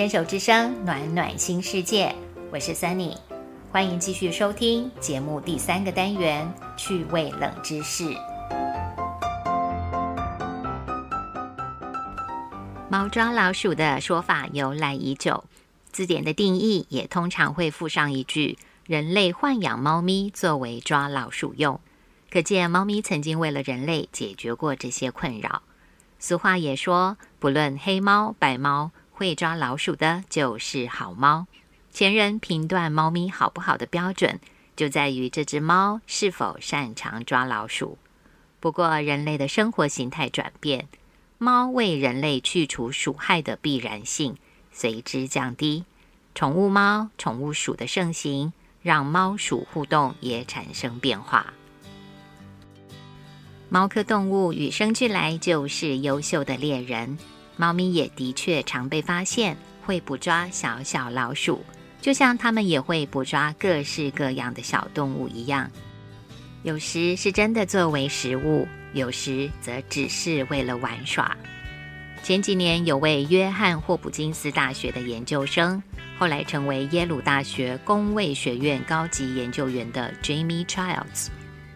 [0.00, 2.10] 牵手之声，暖暖新世界。
[2.50, 3.14] 我是 Sunny，
[3.70, 8.04] 欢迎继续收听节目第三个单元趣味冷知识。
[12.88, 15.44] 猫抓老鼠的说法由来已久，
[15.92, 18.56] 字典的定义也通常会附上一句
[18.88, 21.78] “人类豢养猫咪作为抓老鼠用”，
[22.32, 25.60] 可见猫咪曾经为了人类解决过这些困扰。
[26.18, 31.46] 俗话也说，不论黑猫白猫，会抓老鼠的就是好猫。
[31.92, 34.40] 前人评断猫咪好不好的标准，
[34.74, 37.98] 就在于这只猫是否擅长抓老鼠。
[38.60, 40.88] 不过，人类的生活形态转变。
[41.36, 44.38] 猫为人类去除鼠害的必然性
[44.72, 45.84] 随之降低，
[46.34, 51.52] 宠物猫、宠物鼠的盛行，让猫鼠互动也产生变化。
[53.68, 57.18] 猫科动物与生俱来就是优秀的猎人，
[57.56, 61.64] 猫咪也的确常被发现会捕抓小小老鼠，
[62.00, 65.70] 就像它们也会捕抓各式各样的小动物一样。
[66.62, 68.66] 有时是真的作为食物。
[68.92, 71.36] 有时则只是为了玩耍。
[72.24, 75.80] 前几年有位约翰霍普金斯大学的研究生，
[76.18, 81.28] 后来成为耶鲁大学工卫学院高级研究员的 Jamie Childs，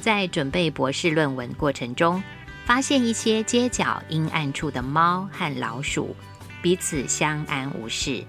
[0.00, 2.20] 在准备博士论文过程中，
[2.66, 6.16] 发现一些街角阴暗处的猫和老鼠
[6.60, 8.24] 彼此相安无事，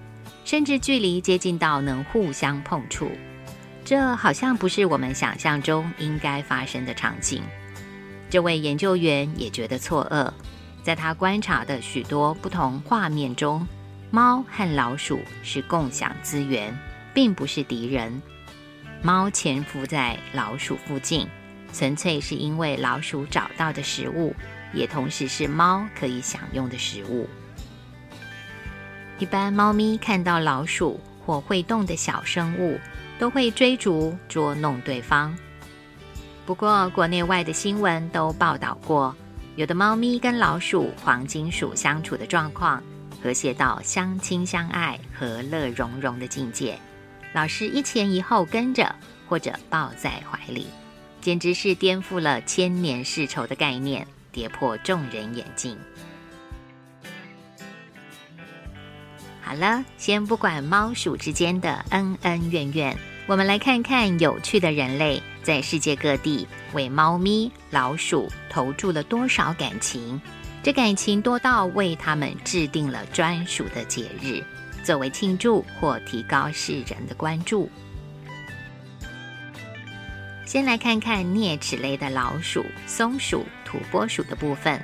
[0.46, 3.10] 甚至距离接近到能互相碰触。
[3.84, 7.42] 这好像不是我们想象中应该发生的场景。
[8.30, 10.32] 这位研究员也觉得错愕，
[10.84, 13.66] 在他观察的许多不同画面中，
[14.12, 16.78] 猫和老鼠是共享资源，
[17.12, 18.22] 并不是敌人。
[19.02, 21.28] 猫潜伏在老鼠附近，
[21.78, 24.36] 纯粹是因为老鼠找到的食物，
[24.74, 27.30] 也同时是猫可以享用的食物。
[29.20, 32.80] 一般猫咪看到老鼠或会动的小生物，
[33.20, 35.38] 都会追逐捉弄对方。
[36.48, 39.16] 不过，国内外的新闻都报道过，
[39.56, 42.82] 有的猫咪跟老鼠、黄金鼠相处的状况，
[43.22, 46.80] 和谐到相亲相爱、和乐融融的境界，
[47.34, 48.96] 老是一前一后跟着，
[49.30, 50.66] 或者抱在怀里，
[51.28, 55.78] 简直是颠覆了千年世仇的概念，跌破众人眼镜。
[59.42, 65.22] 好了，先不管猫鼠之间的恩恩怨怨，我们来看看有趣的人类。
[65.44, 70.22] 在世界各地为猫咪、老鼠投注了多少感情？
[70.64, 74.42] 这感情多到为他们制定了专属的节日，
[74.82, 77.70] 作为庆祝或提高世人的关注。
[80.48, 84.82] 先来看看啮齿类的老鼠、松鼠、土拨鼠的部分。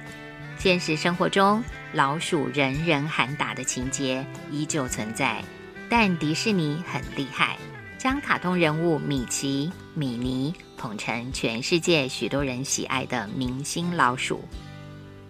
[0.59, 1.63] 现实生活中，
[1.94, 5.41] 老鼠人人喊打的情节依旧存在，
[5.90, 7.57] 但迪士尼很厉害。
[7.97, 14.44] 将卡通人物米奇、米妮捧成全世界许多人喜爱的明星老鼠。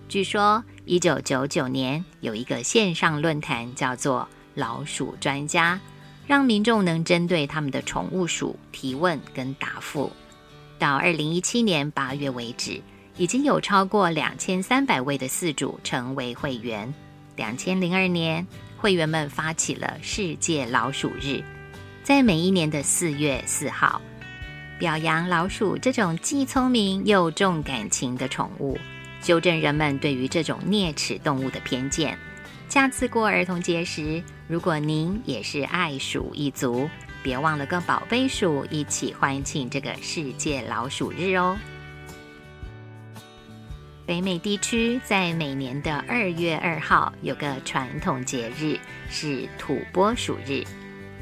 [0.10, 5.80] 据说，一九九九年有一个线上论坛叫做“老鼠专家”，
[6.26, 10.12] 让民众能针对他们的宠物鼠提问跟答复。
[10.84, 12.82] 到二零一七年八月为止，
[13.16, 16.94] 已经有超过两千三百位的饲主成为会员。
[17.38, 18.46] 两千零二年，
[18.76, 21.42] 会员们发起了世界老鼠日。
[22.04, 24.02] 在每一年的四月四号，
[24.78, 28.78] 表扬老鼠这种既聪明又重感情的宠物，
[29.22, 32.18] 纠正人们对于这种啮齿动物的偏见。
[32.68, 36.90] 下次过儿童节时，如果您也是爱鼠一族，
[37.24, 41.58] 别忘了跟宝贝鼠一起欢庆这个世界老鼠日哦。
[44.06, 48.78] 北美地区在每年的二月二号有个传统节日，
[49.10, 50.62] 是土拨鼠日。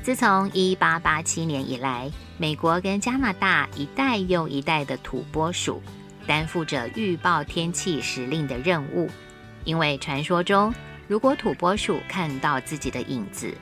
[0.02, 2.10] 自从1887年以来，
[2.40, 5.80] 美国跟加拿大一代又一代的土拨鼠
[6.26, 9.08] 担负着预报天气时令的任务。
[9.64, 10.74] 因为传说中，
[11.08, 13.56] 如果土拨鼠看到自己的影子，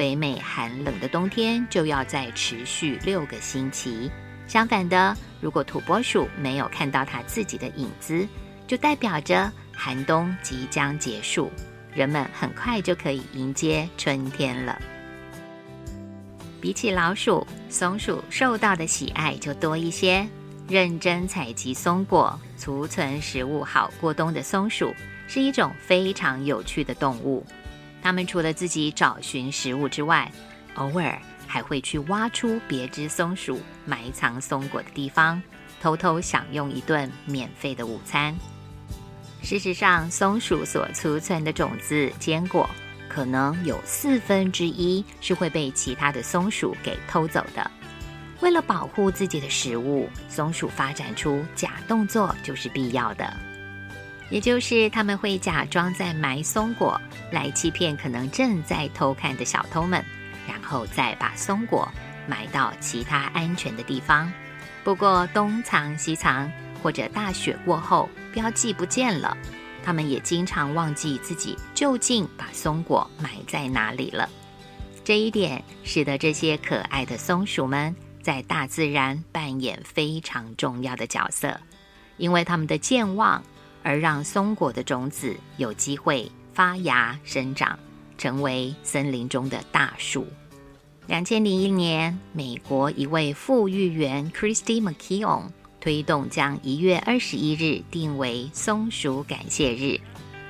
[0.00, 4.10] 北美寒冷的冬天就要再持续六个星期。
[4.48, 8.26] 相反的，如果土拨鼠没有看到它自己的影子，
[8.66, 11.52] 就代表着寒冬即将结束，
[11.92, 14.80] 人们很快就可以迎接春天了。
[16.62, 20.26] 比起老鼠，松鼠受到的喜爱就多一些。
[20.66, 24.94] 认真采集松果、储存食物好过冬的松鼠
[25.28, 27.44] 是一种非常有趣的动物。
[28.02, 30.30] 它们除了自己找寻食物之外，
[30.74, 35.42] 偶尔还会去挖出别只松鼠埋藏松果的地方，
[35.80, 38.34] 偷偷享用一顿免费的午餐。
[39.42, 42.68] 事实上，松鼠所储存的种子、坚果。
[43.08, 47.68] 可能有四分之一是会被其他的松鼠给偷走的。
[48.38, 53.36] 为了保护自己的食物，松鼠发展出假动作就是必要的，
[54.30, 57.00] 也就是他们会假装在埋松果，
[57.30, 60.04] 来欺骗可能正在偷看的小偷们，
[60.48, 61.86] 然后再把松果
[62.26, 64.32] 埋到其他安全的地方。
[64.82, 66.50] 不过东藏西藏，
[66.82, 69.36] 或者大雪过后标记不见了，
[69.84, 74.28] 他们也经常忘记自己究竟把松果埋在哪里了。
[75.04, 77.94] 这一点使得这些可爱的松鼠们。
[78.22, 81.58] 在大自然扮演非常重要的角色，
[82.18, 83.42] 因为他们的健忘，
[83.82, 87.78] 而让松果的种子有机会发芽生长，
[88.18, 90.26] 成为森林中的大树。
[91.06, 95.50] 两千零一年，美国一位富裕员 Christy McKeon
[95.80, 100.00] 推动将一月二十一日定为松鼠感谢日，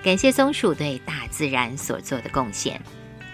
[0.03, 2.81] 感谢松鼠对大自然所做的贡献。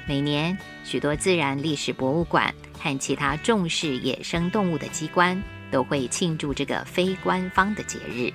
[0.06, 2.54] 每年，许多自然历史博物馆。
[2.78, 5.42] 和其他重视野生动物的机关
[5.72, 8.32] 都会庆祝这个非官方的节日。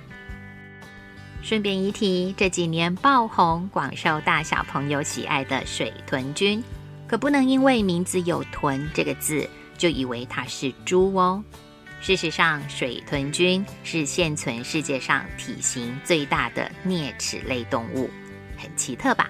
[1.41, 6.63] 顺便一提，这几年爆红、广受大小朋友喜爱的水豚君，
[7.07, 11.43] 可不能因为名字有“豚”这个字，就以为它是猪哦。
[11.99, 18.09] 事实上，水豚君是现存世界上体型最大的啮齿类动物，
[18.57, 19.29] 很奇特吧？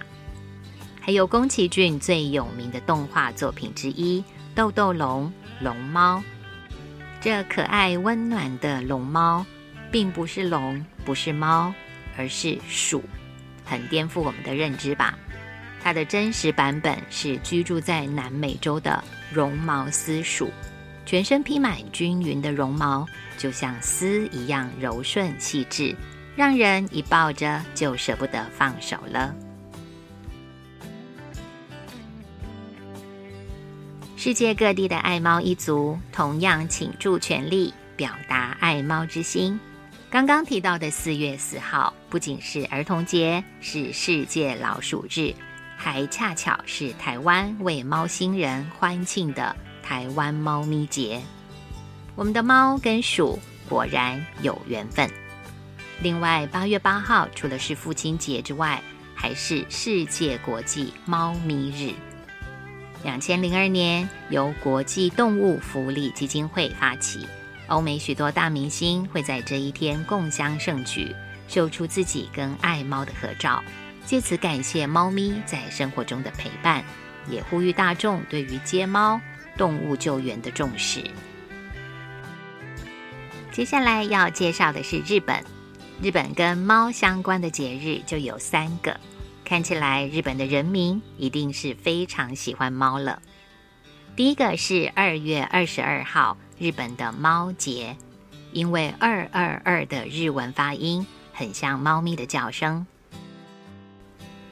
[0.99, 4.23] 还有宫崎骏最有名的动画作品之一。
[4.53, 5.31] 豆豆龙
[5.61, 6.21] 龙猫，
[7.21, 9.45] 这可爱温暖的龙猫，
[9.89, 11.73] 并不是龙，不是猫，
[12.17, 13.03] 而是鼠，
[13.65, 15.17] 很颠覆我们的认知吧？
[15.83, 19.03] 它的真实版本是居住在南美洲的
[19.33, 20.51] 绒毛丝鼠，
[21.05, 23.05] 全身披满均匀的绒毛，
[23.37, 25.95] 就像丝一样柔顺细致，
[26.35, 29.33] 让人一抱着就舍不得放手了。
[34.15, 39.59] 世界各地的爱猫一族同样倾注全力表达爱猫之心。
[40.11, 45.33] 刚刚提到的四月四号，不仅是儿童节，是世界老鼠日，
[45.77, 51.21] 还恰巧是台湾为猫星人欢庆的台湾猫咪节。
[52.13, 55.09] 我们的猫跟鼠果然有缘分。
[56.01, 58.83] 另外，八月八号除了是父亲节之外，
[59.15, 61.93] 还是世界国际猫咪日。
[63.01, 67.25] 两千零二年，由国际动物福利基金会发起，
[67.71, 71.15] 欧美许多大明星会在这一天共襄盛举，
[71.47, 73.63] 秀出自己跟爱猫的合照，
[74.05, 76.83] 借此感谢猫咪在生活中的陪伴，
[77.29, 79.21] 也呼吁大众对于接猫、
[79.57, 81.01] 动物救援的重视。
[83.53, 85.41] 接下来要介绍的是日本，
[86.01, 88.99] 日本跟猫相关的节日就有三个。
[89.45, 93.21] 看起来日本的人民一定是非常喜欢猫了。
[94.13, 97.97] 第一个是二月二十二号，日本的猫节，
[98.53, 102.85] 因为二二二的日文发音很像猫咪的叫声。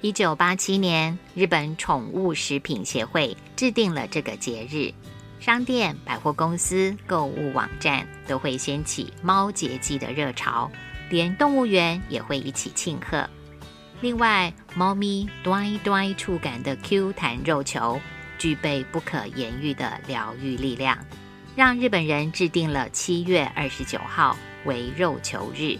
[0.02, 4.92] 一九八七年，日本宠物食品协会制定了这个节日，
[5.40, 10.72] 商店、百货公司、购物网站都会掀起猫节季的热潮，
[11.12, 13.30] 连动物园也会一起庆贺。
[14.02, 18.02] 另外，猫咪端端触感的 Q 弹肉球
[18.40, 20.98] 具备不可言喻的疗愈力量，
[21.60, 25.78] 让日本人制定了七月二十九号为肉球日。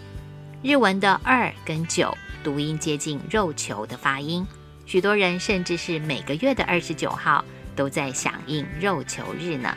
[0.62, 4.46] 日文的二跟九读音接近肉球的发音，
[4.84, 7.42] 许多人甚至是每个月的二十九号
[7.74, 9.74] 都在响应肉球日呢。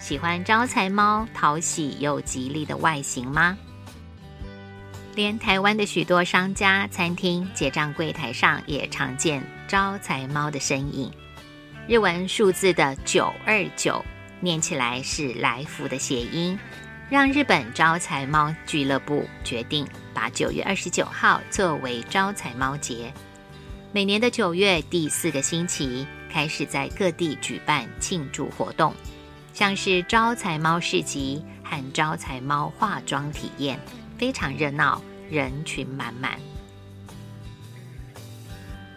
[0.00, 3.56] 喜欢招财猫讨喜又吉利的外形吗？
[5.14, 11.08] 连台湾的许多商家、餐厅结账柜台上也常见招财猫的身影。
[11.86, 14.04] 日文数字的九二九
[14.40, 16.58] 念起来是来福的谐音，
[17.08, 23.12] 让日本招财猫俱乐部决定把九月二十九号作为招财猫节。
[23.92, 28.94] 每年的九月第四个星期开始在各地举办庆祝活动，
[29.52, 33.80] 像是招财猫市集和招财猫化妆体验。
[34.18, 36.38] 非常热闹，人群满满。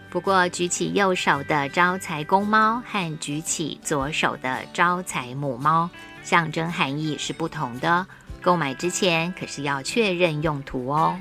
[0.10, 5.89] 不过，举起右手的招财公猫和举起左手的招财母猫，
[6.24, 8.06] 象征含义是不同的。
[8.42, 11.20] 购买之前可是要确认用途哦。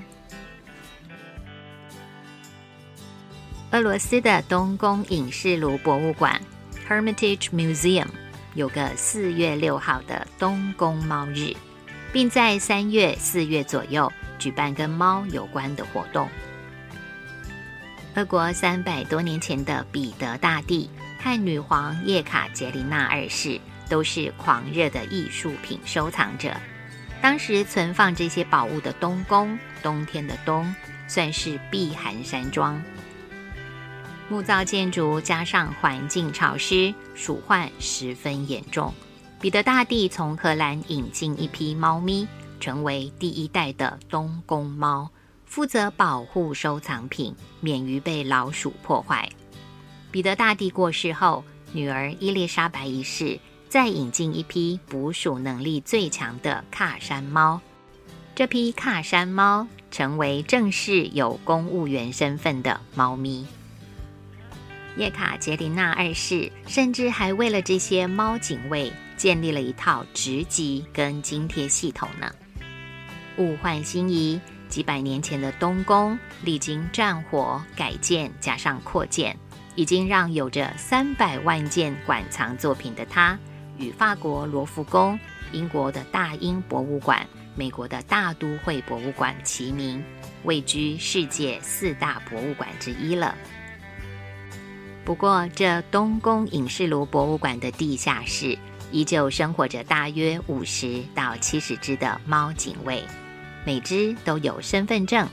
[3.72, 6.40] 俄罗斯的东宫影视炉博物馆
[6.88, 8.06] （Hermitage Museum）
[8.54, 11.54] 有个四月六号的东宫猫日。
[12.10, 16.26] 并在三月、四月左右举办跟猫有关的活动。
[18.18, 20.90] 俄国三百多年前的彼得大帝
[21.22, 26.52] 和女皇叶卡捷琳娜二世都是狂热的艺术品收藏者。
[27.22, 30.74] 当时存放这些宝物的东宫，冬天的冬，
[31.06, 32.82] 算是避寒山庄。
[34.28, 38.92] 木造建筑加上环境潮湿，鼠患十分严重。
[39.40, 42.26] 彼得大帝从荷兰引进一批猫咪，
[42.58, 45.08] 成为第一代的东宫猫。
[45.48, 49.28] 负责保护收藏品，免于被老鼠破坏。
[50.10, 57.60] 彼得大帝过世后，女儿伊丽莎白一世再引进一批捕鼠能力最强的喀山猫。
[58.34, 63.46] 这批喀山猫成为正式有公务员身份的猫咪。
[64.96, 72.30] 叶卡捷琳娜二世甚至还为了这些猫警卫建立了一套职级跟津贴系统呢。
[73.38, 74.40] 物换星移。
[74.68, 79.36] 几百年前的东宫，历经战火改建加上扩建，
[79.74, 83.38] 已经让有着三百万件馆藏作品的它，
[83.78, 85.18] 与法国罗浮宫、
[85.52, 90.04] 英国的大英博物馆、美国的大都会博物馆齐名，
[90.44, 93.34] 位居世界四大博物馆之一了。
[95.04, 98.58] 不过，这东宫影视炉博物馆的地下室，
[98.92, 103.02] 依旧生活着大约五十到七十只的猫警卫。
[103.68, 105.28] 每只都有身份证，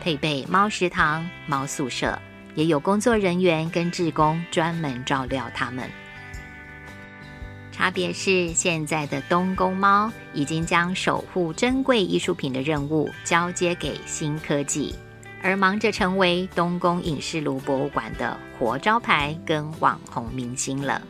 [0.00, 2.16] 配备猫食堂、猫宿舍，
[2.54, 5.90] 也有工作人员跟志工专门照料它们。
[7.72, 14.94] 差别是，现在的东宫猫已经将守护珍贵艺术品的任务交接给新科技，
[15.42, 21.02] 而忙着成为东宫影视炉博物馆的活招牌跟网红明星了。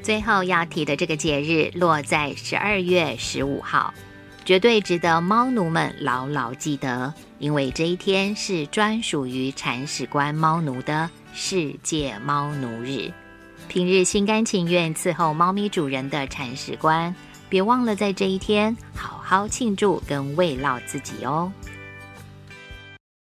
[0.00, 3.92] 最后要提的这个节日落在十二月十五号。
[4.44, 13.10] 绝对值得猫奴们牢牢记得，因为这一天是专属于铲屎官猫奴的世界猫奴日。
[13.68, 17.14] 平日心甘情愿伺候猫咪主人的铲屎官，
[17.48, 21.50] 别忘了在这一天好好庆祝跟慰劳自己哦。